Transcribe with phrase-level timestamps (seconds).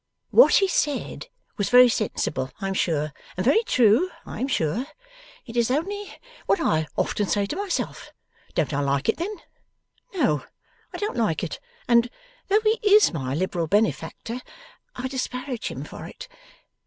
[0.31, 1.27] 'What he said
[1.57, 4.87] was very sensible, I am sure, and very true, I am sure.
[5.45, 6.11] It is only
[6.47, 8.11] what I often say to myself.
[8.55, 9.35] Don't I like it then?
[10.15, 10.43] No,
[10.91, 12.09] I don't like it, and,
[12.47, 14.41] though he is my liberal benefactor,
[14.95, 16.27] I disparage him for it.